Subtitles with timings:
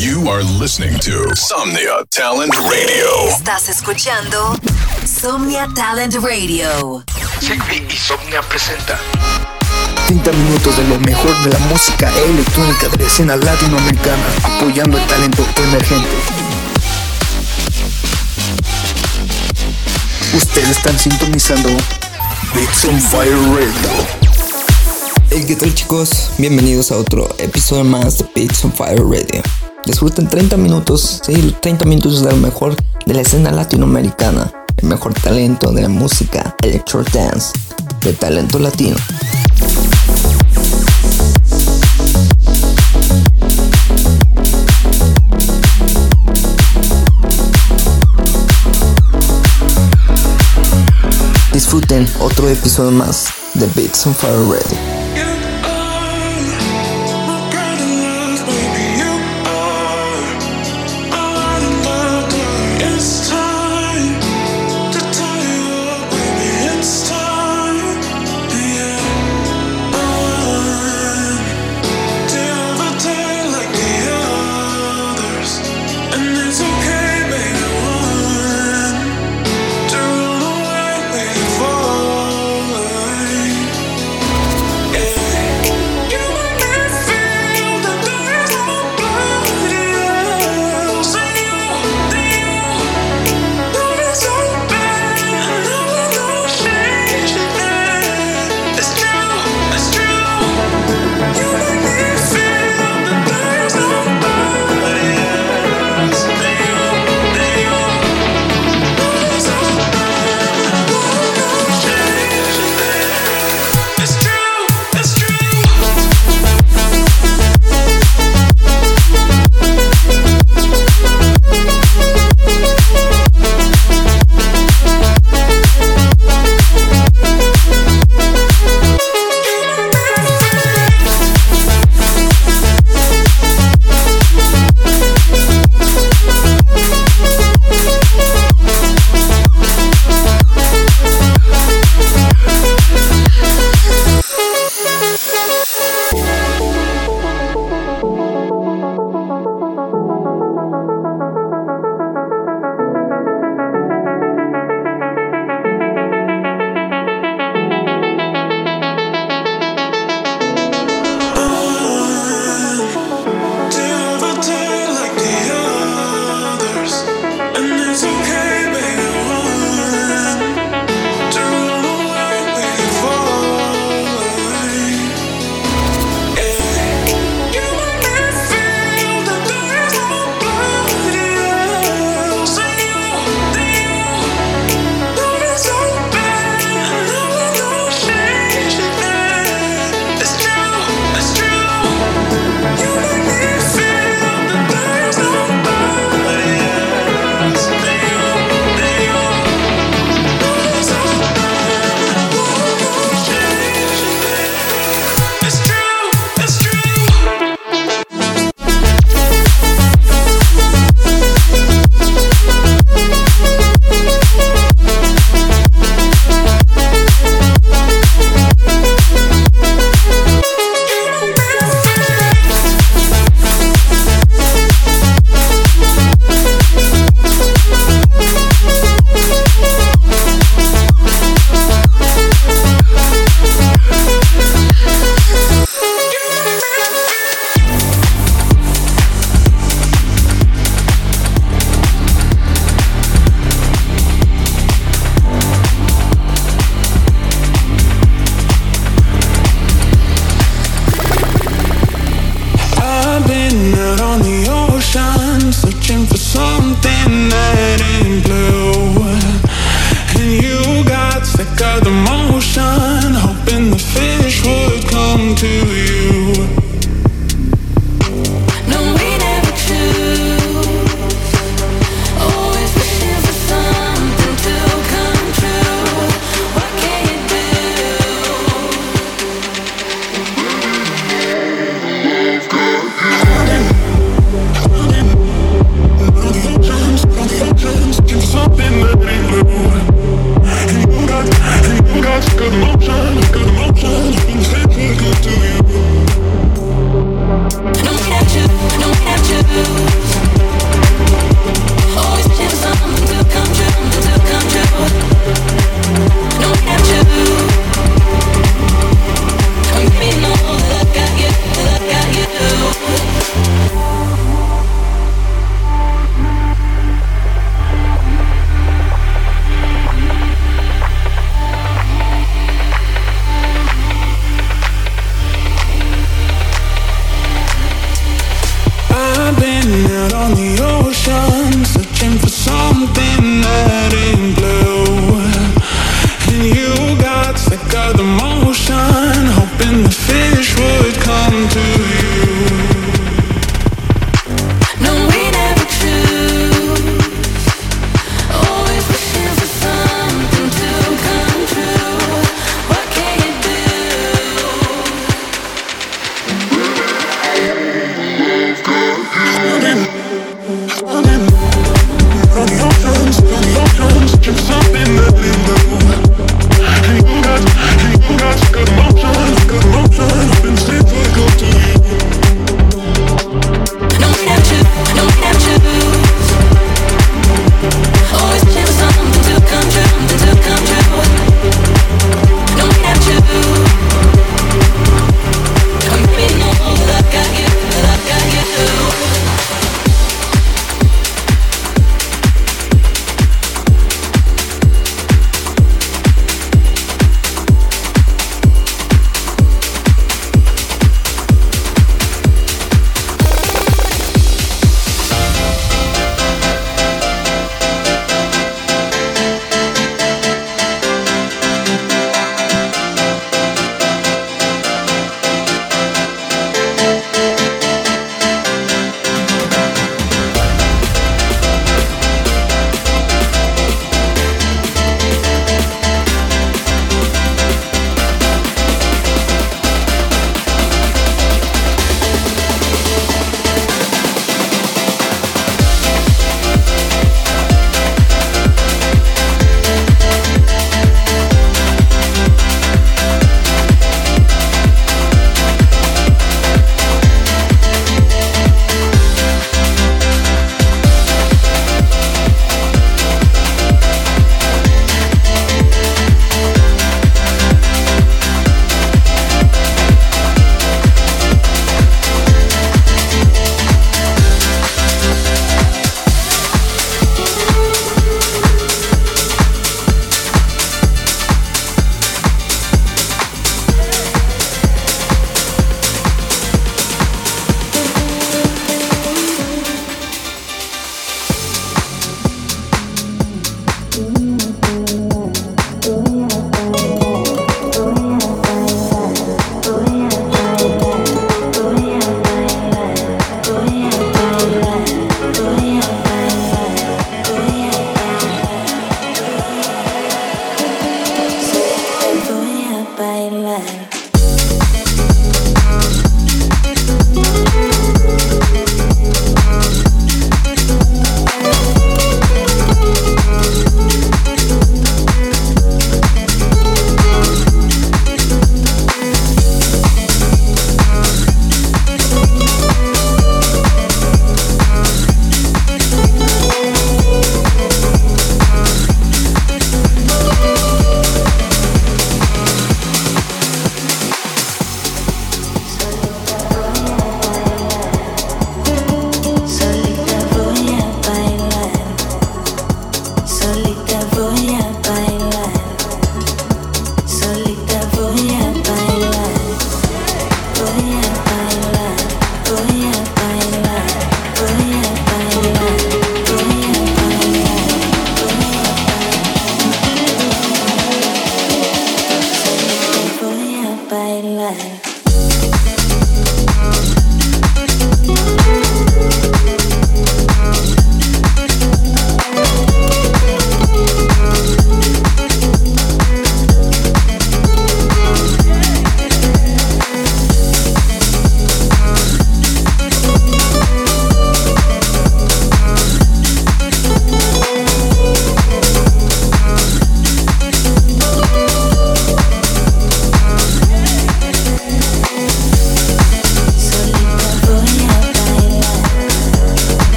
[0.00, 3.28] You are listening to Somnia Talent Radio.
[3.36, 4.56] Estás escuchando
[5.04, 7.04] Somnia Talent Radio.
[7.42, 8.98] Sigby y Somnia presenta
[10.08, 15.06] 30 minutos de lo mejor de la música electrónica de la escena latinoamericana, apoyando el
[15.06, 16.16] talento emergente.
[20.34, 21.68] Ustedes están sintonizando
[22.54, 24.06] Bits on Fire Radio.
[25.28, 26.30] Hey, ¿qué tal chicos?
[26.38, 29.42] Bienvenidos a otro episodio más de Beats on Fire Radio.
[29.90, 32.76] Disfruten 30 minutos, sí, 30 minutos de lo mejor
[33.06, 37.50] de la escena latinoamericana, el mejor talento de la música electro dance,
[38.00, 38.94] de talento latino.
[51.52, 54.99] Disfruten otro episodio más de Beats on Fire Radio.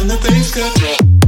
[0.00, 1.27] and the bass got dropped.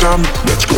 [0.00, 0.76] time, let's go.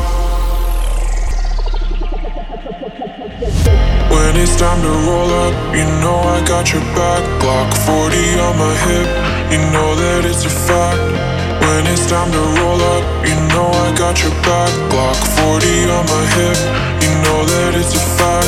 [4.13, 7.23] When it's time to roll up, you know I got your back.
[7.41, 9.09] Block 40 on my hip,
[9.51, 11.36] you know that it's a fact.
[11.67, 14.71] When it's time to roll up, you know I got your back.
[14.89, 16.59] Block 40 on my hip,
[17.03, 18.47] you know that it's a fact.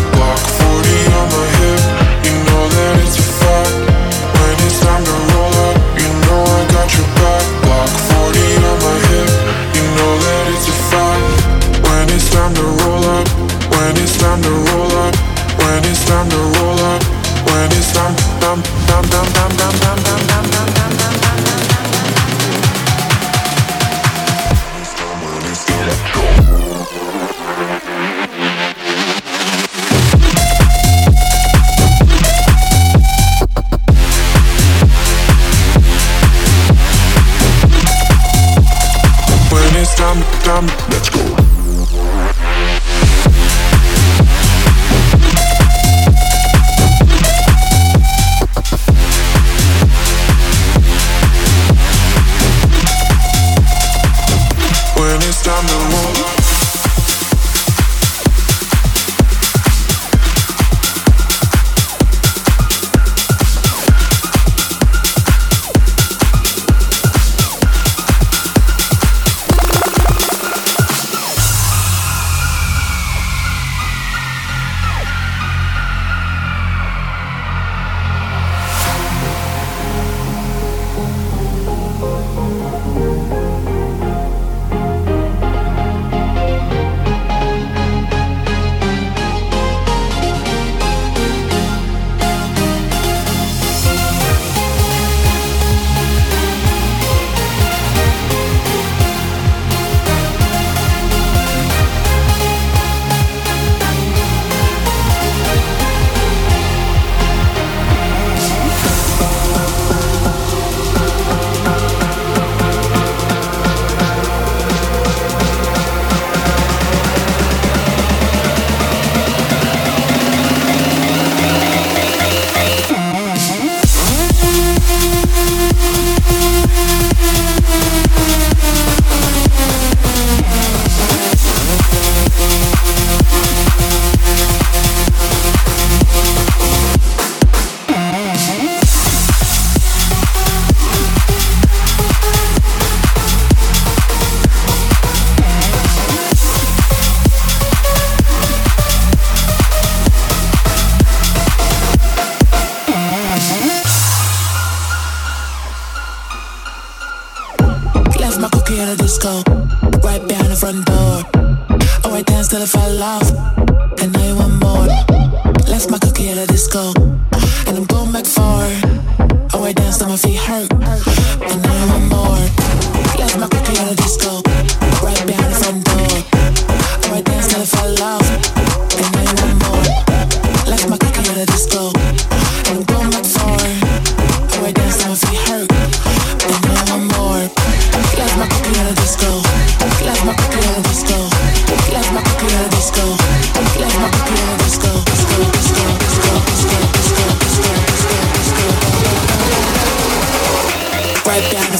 [40.67, 40.88] from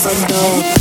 [0.09, 0.78] unknown.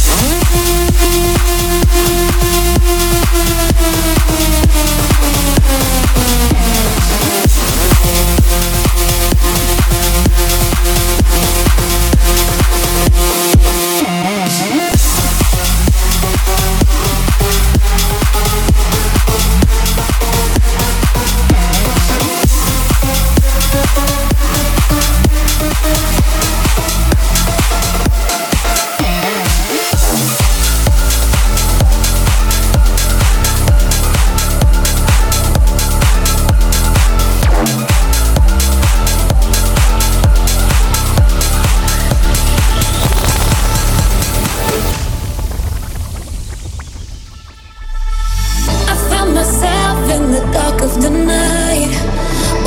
[51.01, 51.93] the night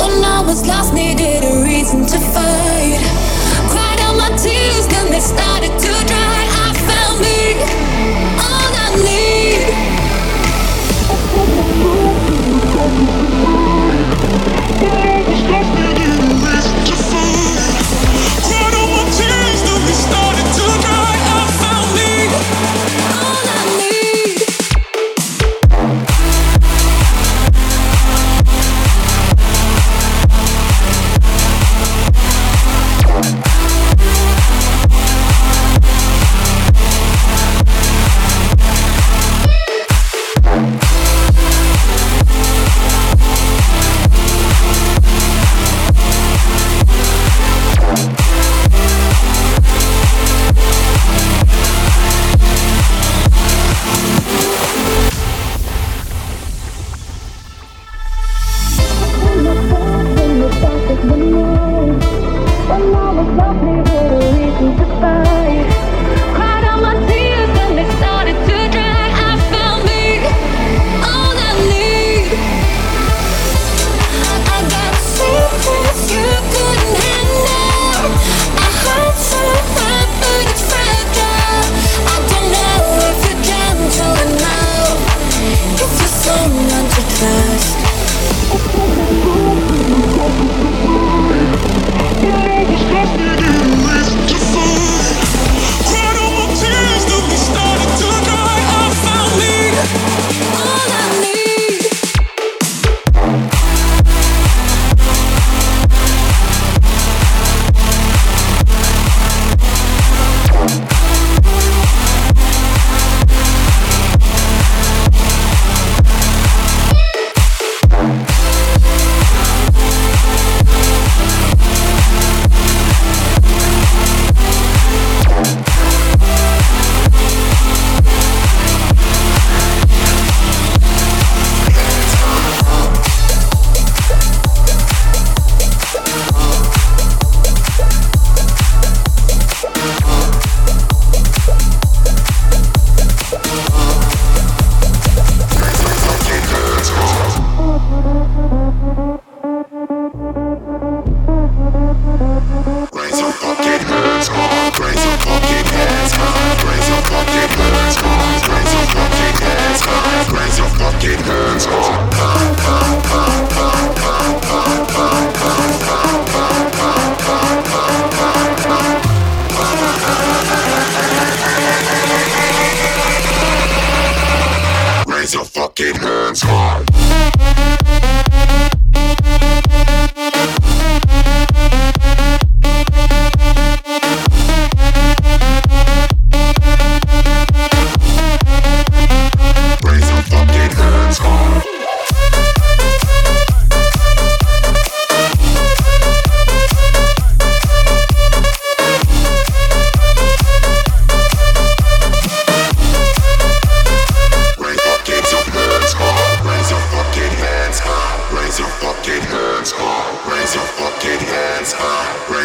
[0.00, 2.98] When I was lost, needed a reason to fight
[3.72, 5.91] Cried my tears, they started to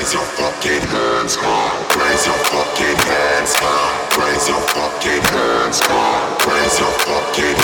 [0.08, 2.00] raise your fucking hands high!
[2.00, 4.22] raise your fucking hands high!
[4.24, 6.48] raise your fucking hands high!
[6.48, 7.60] raise your fucking